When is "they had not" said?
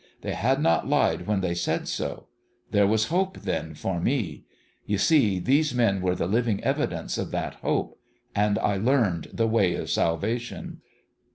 0.21-0.87